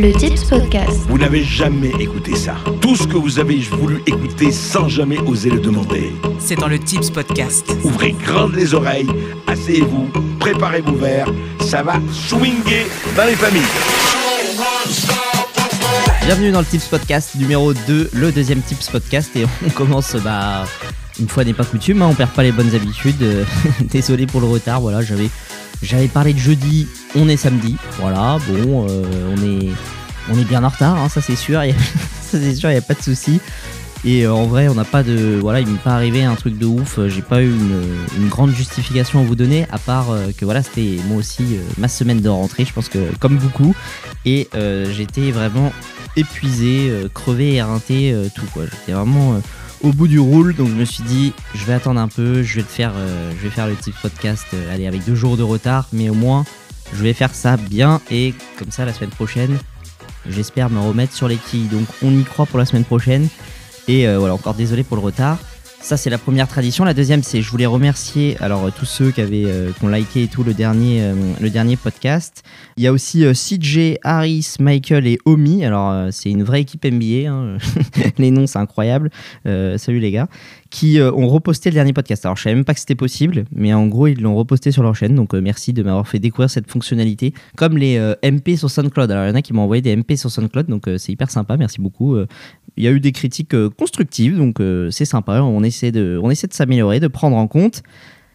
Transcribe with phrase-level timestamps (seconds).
[0.00, 1.00] Le Tips Podcast.
[1.08, 2.54] Vous n'avez jamais écouté ça.
[2.80, 6.12] Tout ce que vous avez voulu écouter sans jamais oser le demander.
[6.38, 7.68] C'est dans le Tips Podcast.
[7.82, 9.08] Ouvrez grandes les oreilles,
[9.48, 10.08] asseyez-vous,
[10.38, 12.86] préparez vos verres, ça va swinguer
[13.16, 13.62] dans les familles.
[16.26, 19.34] Bienvenue dans le Tips Podcast numéro 2, le deuxième Tips Podcast.
[19.34, 20.64] Et on commence, bah,
[21.18, 23.46] une fois n'est pas coutume, hein, on perd pas les bonnes habitudes.
[23.80, 25.28] Désolé pour le retard, voilà, j'avais,
[25.82, 27.76] j'avais parlé de jeudi, on est samedi.
[27.98, 29.70] Voilà, bon, euh, on, est,
[30.30, 32.94] on est bien en retard, ça c'est sûr, ça c'est sûr, il n'y a pas
[32.94, 33.40] de souci.
[34.04, 35.38] Et euh, en vrai, on n'a pas de.
[35.40, 36.98] Voilà, il m'est pas arrivé un truc de ouf.
[36.98, 40.98] euh, J'ai pas eu une, grande justification à vous donner, à part que voilà, c'était
[41.06, 43.74] moi aussi ma semaine de rentrée, je pense que comme beaucoup.
[44.24, 44.48] Et
[44.92, 45.72] j'étais vraiment
[46.16, 48.64] épuisé, crevé, éreinté, tout quoi.
[48.64, 49.40] J'étais vraiment
[49.82, 52.60] au bout du roule, donc je me suis dit, je vais attendre un peu, je
[52.60, 56.14] vais euh, faire le type podcast, euh, allez, avec deux jours de retard, mais au
[56.14, 56.44] moins,
[56.94, 59.58] je vais faire ça bien et comme ça la semaine prochaine,
[60.28, 61.68] j'espère me remettre sur les quilles.
[61.68, 63.28] Donc on y croit pour la semaine prochaine.
[63.86, 65.38] Et euh, voilà, encore désolé pour le retard.
[65.80, 66.84] Ça, c'est la première tradition.
[66.84, 69.88] La deuxième, c'est je voulais remercier alors euh, tous ceux qui avaient euh, qui ont
[69.88, 72.42] liké et tout le dernier, euh, le dernier podcast.
[72.76, 75.64] Il y a aussi CJ, Harris, Michael et Omi.
[75.64, 77.30] Alors, c'est une vraie équipe NBA.
[77.30, 77.58] hein.
[78.18, 79.10] les noms, c'est incroyable.
[79.44, 80.28] Salut les gars.
[80.70, 82.24] Qui ont reposté le dernier podcast.
[82.24, 84.84] Alors, je savais même pas que c'était possible, mais en gros, ils l'ont reposté sur
[84.84, 85.14] leur chaîne.
[85.16, 87.34] Donc, merci de m'avoir fait découvrir cette fonctionnalité.
[87.56, 89.10] Comme les MP sur SoundCloud.
[89.10, 90.66] Alors, il y en a qui m'ont envoyé des MP sur SoundCloud.
[90.66, 91.56] Donc, c'est hyper sympa.
[91.56, 92.16] Merci beaucoup.
[92.76, 94.58] Il y a eu des critiques constructives, donc
[94.90, 95.40] c'est sympa.
[95.42, 95.64] On
[96.22, 97.82] on essaie de s'améliorer, de prendre en compte.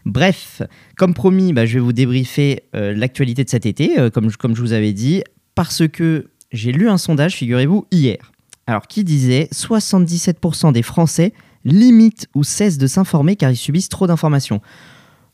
[0.04, 0.60] Bref,
[0.96, 4.60] comme promis, bah, je vais vous débriefer euh, l'actualité de cet été, euh, comme, je-
[4.60, 5.22] vous avais dit,
[5.54, 8.18] parce que j'ai lu un sondage, figurez-vous, hier.
[8.66, 11.32] Alors, qui disait 77% des Français
[11.64, 14.60] limitent ou cessent de s'informer car ils subissent trop d'informations.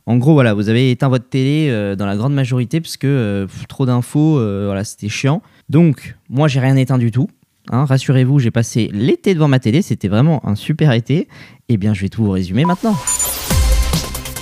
[0.07, 3.47] En gros, voilà, vous avez éteint votre télé euh, dans la grande majorité parce que
[3.69, 4.35] trop d'infos,
[4.67, 5.43] voilà, c'était chiant.
[5.69, 7.29] Donc, moi, j'ai rien éteint du tout.
[7.73, 11.29] Hein, Rassurez-vous, j'ai passé l'été devant ma télé, c'était vraiment un super été.
[11.69, 12.97] Eh bien, je vais tout vous résumer maintenant.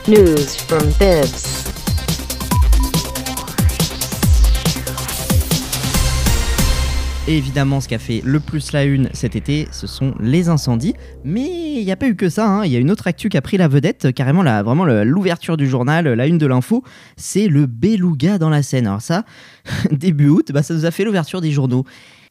[0.09, 1.56] News from Bibs.
[7.27, 10.49] Et évidemment, ce qui a fait le plus la une cet été, ce sont les
[10.49, 10.94] incendies.
[11.25, 11.44] Mais
[11.77, 12.49] il n'y a pas eu que ça.
[12.49, 12.65] hein.
[12.65, 15.59] Il y a une autre actu qui a pris la vedette, carrément la, vraiment l'ouverture
[15.59, 16.83] du journal, la une de l'info.
[17.19, 18.87] C'est le beluga dans la Seine.
[18.87, 19.25] Alors ça,
[19.93, 21.84] début août, bah, ça nous a fait l'ouverture des journaux.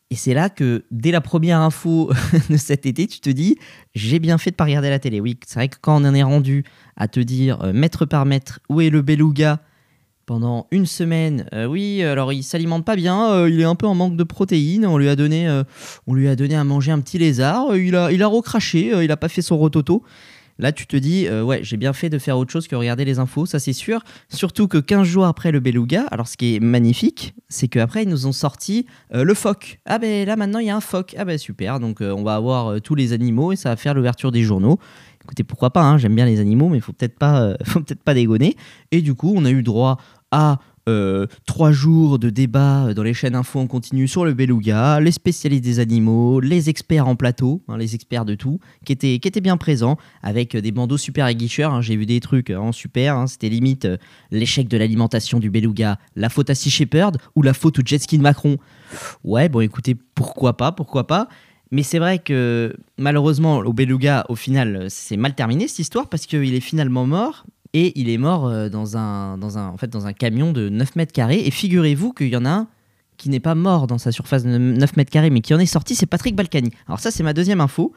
[0.09, 2.11] Et c'est là que, dès la première info
[2.49, 3.57] de cet été, tu te dis,
[3.93, 5.19] j'ai bien fait de pas regarder la télé.
[5.19, 6.63] Oui, c'est vrai que quand on en est rendu
[6.95, 9.59] à te dire, euh, mètre par mètre, où est le beluga
[10.25, 13.87] pendant une semaine, euh, oui, alors il s'alimente pas bien, euh, il est un peu
[13.87, 15.63] en manque de protéines, on lui a donné,
[16.05, 19.11] on lui a donné à manger un petit lézard, il a, il a recraché, il
[19.11, 20.03] a pas fait son rototo.
[20.59, 23.05] Là, tu te dis, euh, ouais, j'ai bien fait de faire autre chose que regarder
[23.05, 24.01] les infos, ça c'est sûr.
[24.29, 28.09] Surtout que 15 jours après le beluga, alors ce qui est magnifique, c'est qu'après ils
[28.09, 29.79] nous ont sorti euh, le phoque.
[29.85, 31.15] Ah ben là maintenant il y a un phoque.
[31.17, 33.93] Ah ben super, donc euh, on va avoir tous les animaux et ça va faire
[33.93, 34.79] l'ouverture des journaux.
[35.23, 38.13] Écoutez, pourquoi pas, hein, j'aime bien les animaux, mais faut peut-être pas, faut peut-être pas
[38.13, 38.55] dégonner.
[38.91, 39.97] Et du coup, on a eu droit
[40.31, 44.99] à euh, trois jours de débat dans les chaînes info en continu sur le beluga,
[44.99, 49.19] les spécialistes des animaux, les experts en plateau, hein, les experts de tout, qui étaient,
[49.19, 51.73] qui étaient bien présents, avec des bandeaux super aiguicheurs.
[51.73, 51.81] hein.
[51.81, 53.27] J'ai vu des trucs en super, hein.
[53.27, 53.97] c'était limite euh,
[54.31, 57.99] l'échec de l'alimentation du beluga, la faute à Sea Shepherd ou la faute au jet
[57.99, 58.57] ski de Macron.
[59.23, 61.27] Ouais, bon écoutez, pourquoi pas, pourquoi pas.
[61.69, 66.25] Mais c'est vrai que malheureusement, au beluga, au final, c'est mal terminé cette histoire parce
[66.25, 67.45] qu'il est finalement mort.
[67.73, 70.69] Et il est mort euh, dans un, dans, un, en fait, dans un camion de
[70.69, 71.43] 9 mètres carrés.
[71.45, 72.67] Et figurez-vous qu'il y en a un
[73.17, 75.65] qui n'est pas mort dans sa surface de 9 mètres carrés, mais qui en est
[75.65, 76.71] sorti, c'est Patrick Balkany.
[76.87, 77.93] Alors ça, c'est ma deuxième info.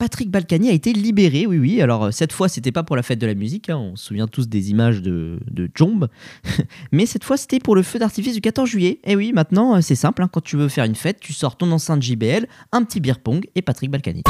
[0.00, 1.82] Patrick Balkany a été libéré, oui, oui.
[1.82, 4.06] Alors euh, cette fois, c'était pas pour la fête de la musique, hein, on se
[4.06, 6.08] souvient tous des images de, de Jomb,
[6.92, 9.00] mais cette fois, c'était pour le feu d'artifice du 14 juillet.
[9.04, 11.54] Et oui, maintenant, euh, c'est simple, hein, quand tu veux faire une fête, tu sors
[11.54, 14.22] ton enceinte JBL, un petit beer pong et Patrick Balkany.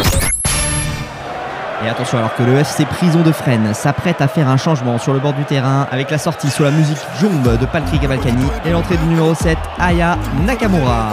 [1.83, 5.15] Et attention, alors que le FC Prison de Fresnes s'apprête à faire un changement sur
[5.15, 8.71] le bord du terrain avec la sortie sur la musique Jomb de Patrick Balkany et
[8.71, 11.13] l'entrée du numéro 7, Aya Nakamura.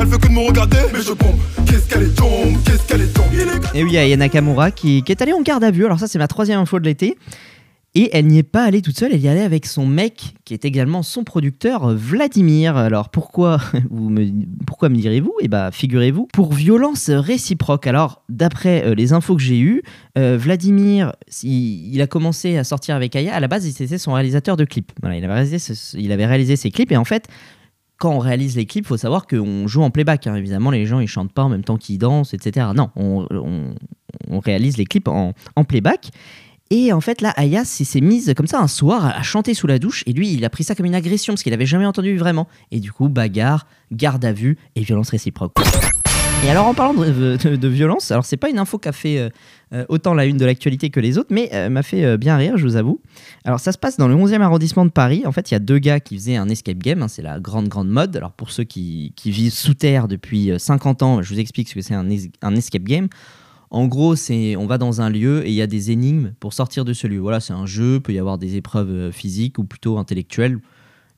[0.00, 1.38] Elle veut que de me regarder, mais je bombe.
[1.66, 3.26] Qu'est-ce qu'elle est tombe, qu'est-ce qu'elle est tombe.
[3.32, 5.84] Il est Et oui, Aya Nakamura qui, qui est allée en garde à vue.
[5.86, 7.16] Alors ça, c'est ma troisième info de l'été.
[7.96, 10.54] Et elle n'y est pas allée toute seule, elle y allait avec son mec, qui
[10.54, 12.76] est également son producteur, Vladimir.
[12.76, 13.58] Alors pourquoi,
[13.90, 14.28] vous me,
[14.64, 15.34] pourquoi me direz-vous?
[15.40, 17.88] Eh bien, figurez-vous, pour violence réciproque.
[17.88, 19.82] Alors, d'après euh, les infos que j'ai eues,
[20.16, 23.34] euh, Vladimir, il, a commencé à sortir avec Aya.
[23.34, 24.92] À la base, c'était son réalisateur de clips.
[25.02, 27.26] Il avait réalisé, ses clips, et en fait,
[27.98, 30.28] quand on réalise les clips, il faut savoir qu'on joue en playback.
[30.28, 30.36] hein.
[30.36, 32.68] Évidemment, les gens ils chantent pas en même temps qu'ils dansent, etc.
[32.74, 33.26] Non, on,
[34.38, 35.34] réalise les clips en
[35.66, 36.10] playback.
[36.72, 39.80] Et en fait, là, Aya s'est mise comme ça un soir à chanter sous la
[39.80, 40.04] douche.
[40.06, 42.46] Et lui, il a pris ça comme une agression parce qu'il avait jamais entendu vraiment.
[42.70, 45.52] Et du coup, bagarre, garde à vue et violence réciproque.
[46.44, 49.28] Et alors, en parlant de, violence, alors c'est pas une info qui a fait euh,
[49.74, 52.56] euh, autant la une de l'actualité que les autres, mais euh, m'a fait bien rire,
[52.56, 53.00] je vous avoue.
[53.44, 55.24] Alors, ça se passe dans le 11e arrondissement de Paris.
[55.26, 57.02] En fait, il y a deux gars qui faisaient un escape game.
[57.02, 58.16] hein, c'est la grande, grande mode.
[58.16, 61.74] Alors, pour ceux qui, vivent sous terre depuis euh, 50 ans, je vous explique ce
[61.74, 63.08] que c'est un, es- un escape game.
[63.70, 66.52] En gros, c'est on va dans un lieu et il y a des énigmes pour
[66.52, 67.18] sortir de ce lieu.
[67.20, 70.58] Voilà, c'est un jeu, peut y avoir des épreuves euh, physiques ou plutôt intellectuelles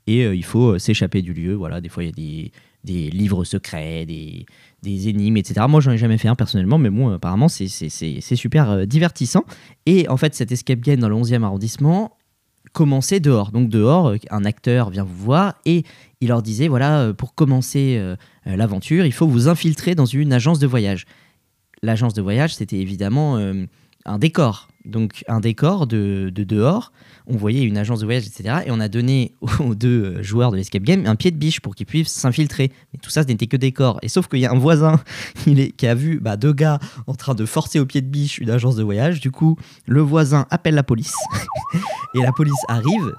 [0.07, 1.55] et euh, il faut euh, s'échapper du lieu.
[1.55, 2.53] Voilà, des fois il y a des,
[2.85, 4.45] des livres secrets, des,
[4.83, 5.65] des énigmes, etc.
[5.67, 7.69] Moi, j'en ai jamais fait un personnellement, mais bon, apparemment, c'est-
[8.37, 9.45] super divertissant.
[9.87, 12.17] Et en fait, cet escape game dans le 11e arrondissement
[12.73, 13.51] commençait dehors.
[13.51, 15.85] Donc dehors, un acteur vient vous voir et
[16.21, 18.01] il leur disait, voilà, pour commencer
[18.45, 21.07] l'aventure, il faut vous infiltrer dans une agence de voyage.
[21.85, 23.67] L'agence de voyage, c'était évidemment euh,
[24.05, 24.69] un décor.
[24.85, 26.93] Donc un décor de, de dehors.
[27.27, 28.61] On voyait une agence de voyage, etc.
[28.67, 31.61] Et on a donné aux deux euh, joueurs de l'escape game un pied de biche
[31.61, 32.71] pour qu'ils puissent s'infiltrer.
[32.93, 33.99] Mais tout ça, ce n'était que décor.
[34.03, 35.01] Et sauf qu'il y a un voisin
[35.77, 38.51] qui a vu bah, deux gars en train de forcer au pied de biche une
[38.51, 39.21] agence de voyage.
[39.21, 39.57] Du coup,
[39.87, 41.17] le voisin appelle la police.
[42.15, 43.13] et la police arrive.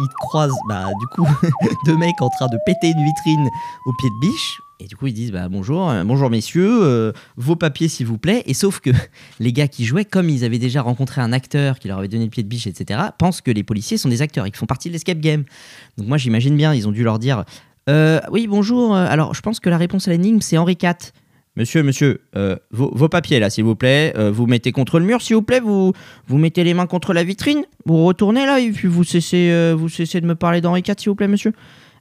[0.00, 1.28] Ils croisent, bah, du coup,
[1.86, 3.48] deux mecs en train de péter une vitrine
[3.86, 4.60] au pied de biche.
[4.82, 8.16] Et du coup, ils disent bah, bonjour, euh, bonjour messieurs, euh, vos papiers s'il vous
[8.16, 8.42] plaît.
[8.46, 8.90] Et sauf que
[9.38, 12.24] les gars qui jouaient, comme ils avaient déjà rencontré un acteur qui leur avait donné
[12.24, 14.66] le pied de biche, etc., pensent que les policiers sont des acteurs et qu'ils font
[14.66, 15.44] partie de l'escape game.
[15.98, 17.44] Donc moi, j'imagine bien, ils ont dû leur dire
[17.90, 21.12] Euh, Oui, bonjour, alors je pense que la réponse à l'énigme, c'est Henri IV.
[21.56, 25.20] Monsieur, monsieur, euh, vos, papiers là, s'il vous plaît, euh, vous mettez contre le mur,
[25.20, 25.92] s'il vous plaît, vous,
[26.28, 29.74] vous mettez les mains contre la vitrine, vous retournez là, et puis vous cessez, euh,
[29.76, 31.52] vous cessez de me parler d'Henri IV, s'il vous plaît, monsieur.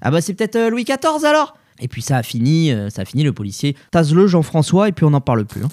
[0.02, 3.24] Ah bah c'est peut-être Louis XIV alors Et puis ça a fini, ça a fini,
[3.24, 5.64] le policier tasse-le Jean-François, et puis on n'en parle plus.
[5.64, 5.70] hein.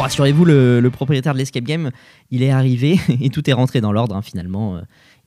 [0.00, 1.90] Rassurez-vous, le, propriétaire de l'escape game,
[2.30, 4.16] il est arrivé et tout est rentré dans l'ordre.
[4.16, 4.80] hein, finalement, Euh,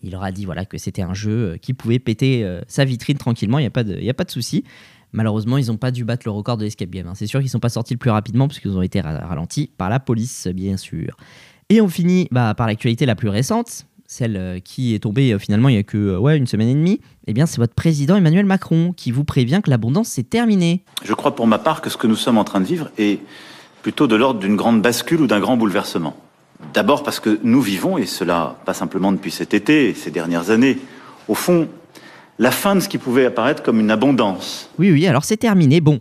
[0.06, 2.84] il leur a dit voilà que c'était un jeu euh, qui pouvait péter euh, sa
[2.84, 3.58] vitrine tranquillement.
[3.60, 4.66] Il n'y a pas de, de souci.
[5.14, 7.08] Malheureusement, ils n'ont pas dû battre le record de l'escape game.
[7.08, 7.14] hein.
[7.16, 9.70] C'est sûr qu'ils sont pas sortis le plus rapidement parce qu'ils ont été ra- ralentis
[9.78, 11.16] par la police, bien sûr.
[11.70, 15.76] Et on finit bah, par l'actualité la plus récente, celle qui est tombée finalement il
[15.76, 17.00] y a que ouais, une semaine et demie.
[17.28, 20.84] Eh bien, c'est votre président Emmanuel Macron qui vous prévient que l'abondance c'est terminé.
[21.06, 23.20] Je crois pour ma part que ce que nous sommes en train de vivre est
[23.84, 26.16] plutôt de l'ordre d'une grande bascule ou d'un grand bouleversement.
[26.74, 30.80] D'abord parce que nous vivons, et cela pas simplement depuis cet été ces dernières années,
[31.28, 31.68] au fond,
[32.40, 34.70] la fin de ce qui pouvait apparaître comme une abondance.
[34.80, 35.82] Oui, oui, alors c'est terminé.
[35.82, 36.00] Bon,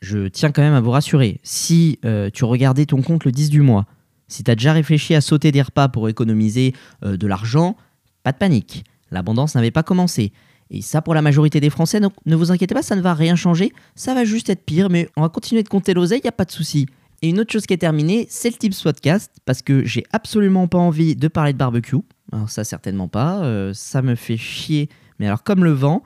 [0.00, 1.40] je tiens quand même à vous rassurer.
[1.42, 3.86] Si euh, tu regardais ton compte le 10 du mois,
[4.28, 6.74] si tu as déjà réfléchi à sauter des repas pour économiser
[7.04, 7.76] euh, de l'argent,
[8.22, 8.84] pas de panique.
[9.10, 10.32] L'abondance n'avait pas commencé.
[10.70, 13.14] Et ça, pour la majorité des Français, donc ne vous inquiétez pas, ça ne va
[13.14, 13.72] rien changer.
[13.94, 16.32] Ça va juste être pire, mais on va continuer de compter l'oseille, il n'y a
[16.32, 16.86] pas de souci.
[17.24, 20.66] Et une autre chose qui est terminée, c'est le Tips Podcast, parce que j'ai absolument
[20.66, 21.96] pas envie de parler de barbecue.
[22.32, 23.44] Alors ça, certainement pas.
[23.44, 24.88] Euh, ça me fait chier,
[25.20, 26.02] mais alors comme le vent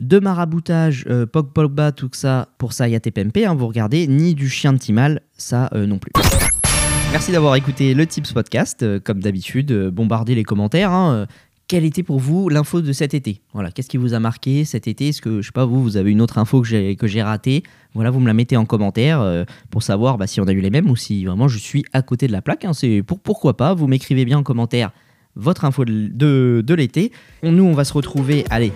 [0.00, 3.66] de maraboutage, euh, Pog Pogba, tout ça, pour ça, il y a TPMP, hein, vous
[3.66, 6.12] regardez, ni du chien de Timal, ça euh, non plus.
[7.10, 8.82] Merci d'avoir écouté le Tips Podcast.
[8.82, 10.92] Euh, comme d'habitude, bombardez les commentaires.
[10.92, 11.26] hein.
[11.70, 13.42] Quelle était pour vous l'info de cet été?
[13.52, 15.10] Voilà, qu'est-ce qui vous a marqué cet été?
[15.10, 16.66] Est-ce que, je sais pas, vous, vous avez une autre info que
[17.06, 17.62] j'ai, ratée?
[17.94, 20.60] Voilà, vous me la mettez en commentaire euh, pour savoir bah, si on a eu
[20.60, 22.64] les mêmes ou si vraiment je suis à côté de la plaque.
[22.64, 22.72] hein.
[22.72, 23.72] C'est pour, pourquoi pas?
[23.72, 24.90] Vous m'écrivez bien en commentaire
[25.36, 26.10] votre info de,
[26.66, 27.12] de l'été.
[27.44, 28.72] Nous, on va se retrouver, allez,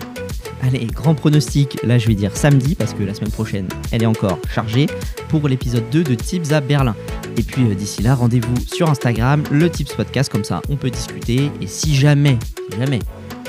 [0.61, 4.07] Allez, grand pronostic, là je vais dire samedi parce que la semaine prochaine elle est
[4.07, 4.87] encore chargée
[5.29, 6.95] pour l'épisode 2 de Tips à Berlin.
[7.37, 10.89] Et puis euh, d'ici là, rendez-vous sur Instagram, le Tips Podcast, comme ça on peut
[10.89, 11.51] discuter.
[11.61, 12.37] Et si jamais,
[12.77, 12.99] jamais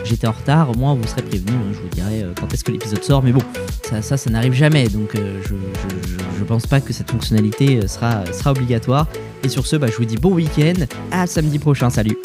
[0.05, 2.65] j'étais en retard, au moins vous serez prévenu, hein, je vous dirai euh, quand est-ce
[2.65, 3.23] que l'épisode sort.
[3.23, 3.43] Mais bon,
[3.83, 5.55] ça, ça, n'arrive jamais, donc euh, je,
[6.39, 9.07] je, pense pas que cette fonctionnalité sera, sera obligatoire.
[9.43, 12.17] Et sur ce, bah, je vous dis bon week-end, à samedi prochain, salut